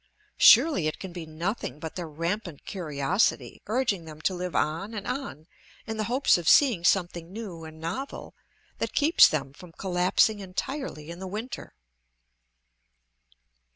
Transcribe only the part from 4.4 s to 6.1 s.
on and on in the